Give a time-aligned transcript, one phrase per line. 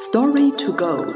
[0.00, 1.12] Story to go.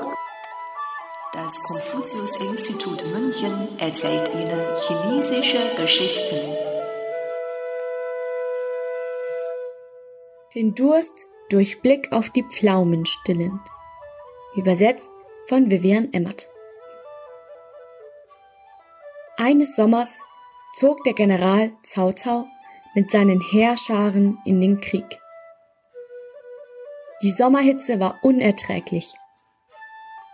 [1.32, 6.37] Das Konfuzius-Institut München erzählt Ihnen chinesische Geschichten.
[10.56, 13.60] Den Durst durch Blick auf die Pflaumen stillen.
[14.56, 15.08] Übersetzt
[15.46, 16.51] von Vivian Emmert.
[19.37, 20.19] Eines Sommers
[20.75, 22.49] zog der General Cao Cao
[22.96, 25.23] mit seinen Heerscharen in den Krieg.
[27.23, 29.14] Die Sommerhitze war unerträglich.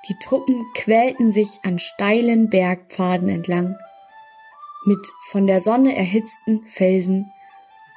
[0.09, 3.77] Die Truppen quälten sich an steilen Bergpfaden entlang,
[4.87, 7.31] mit von der Sonne erhitzten Felsen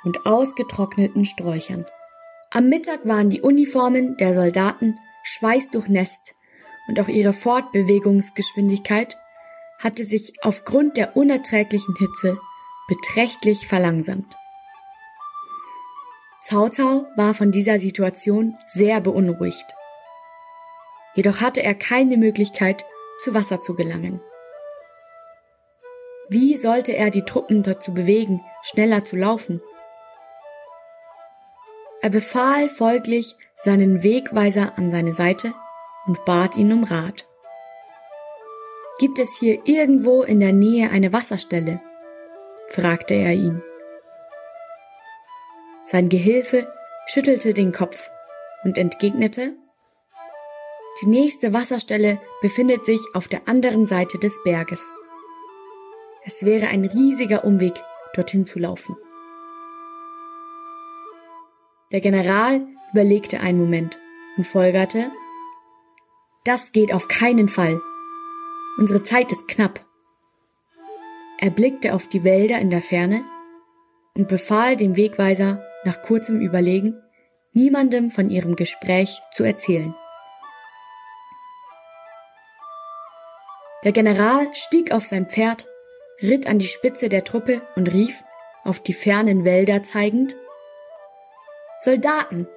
[0.04, 1.85] und ausgetrockneten Sträuchern.
[2.49, 6.35] Am Mittag waren die Uniformen der Soldaten schweißdurchnässt
[6.88, 9.18] und auch ihre Fortbewegungsgeschwindigkeit
[9.80, 12.38] hatte sich aufgrund der unerträglichen Hitze
[12.90, 14.35] beträchtlich verlangsamt.
[16.48, 19.76] Cao Cao war von dieser Situation sehr beunruhigt.
[21.13, 22.84] Jedoch hatte er keine Möglichkeit,
[23.20, 24.21] zu Wasser zu gelangen.
[26.29, 29.62] Wie sollte er die Truppen dazu bewegen, schneller zu laufen?
[32.01, 35.54] Er befahl folglich seinen Wegweiser an seine Seite
[36.07, 37.27] und bat ihn um Rat.
[38.98, 41.82] Gibt es hier irgendwo in der Nähe eine Wasserstelle?
[42.70, 43.62] fragte er ihn.
[45.92, 46.72] Sein Gehilfe
[47.06, 48.10] schüttelte den Kopf
[48.64, 49.58] und entgegnete,
[51.02, 54.90] die nächste Wasserstelle befindet sich auf der anderen Seite des Berges.
[56.24, 57.74] Es wäre ein riesiger Umweg,
[58.16, 58.96] dorthin zu laufen.
[61.92, 64.00] Der General überlegte einen Moment
[64.38, 65.12] und folgerte,
[66.46, 67.81] das geht auf keinen Fall.
[68.78, 69.86] Unsere Zeit ist knapp.
[71.38, 73.25] Er blickte auf die Wälder in der Ferne
[74.16, 77.01] und befahl dem Wegweiser, nach kurzem Überlegen,
[77.53, 79.96] niemandem von ihrem Gespräch zu erzählen.
[83.84, 85.68] Der General stieg auf sein Pferd,
[86.22, 88.23] ritt an die Spitze der Truppe und rief,
[88.63, 90.35] auf die fernen Wälder zeigend,
[91.83, 92.47] Soldaten!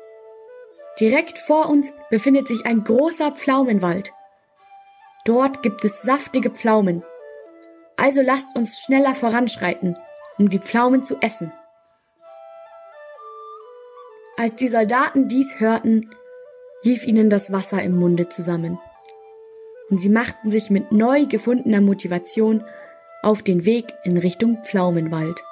[1.00, 4.12] Direkt vor uns befindet sich ein großer Pflaumenwald.
[5.25, 7.03] Dort gibt es saftige Pflaumen.
[7.97, 9.97] Also lasst uns schneller voranschreiten,
[10.37, 11.54] um die Pflaumen zu essen.
[14.37, 16.11] Als die Soldaten dies hörten,
[16.83, 18.78] lief ihnen das Wasser im Munde zusammen.
[19.91, 22.65] Und sie machten sich mit neu gefundener Motivation
[23.23, 25.44] auf den Weg in Richtung Pflaumenwald.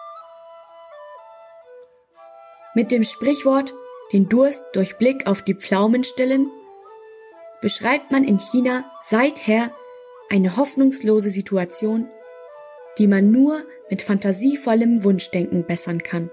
[2.74, 3.72] Mit dem Sprichwort
[4.12, 6.50] den Durst durch Blick auf die Pflaumen stillen,
[7.60, 9.70] beschreibt man in China seither
[10.28, 12.08] eine hoffnungslose Situation,
[12.98, 16.30] die man nur mit fantasievollem Wunschdenken bessern kann.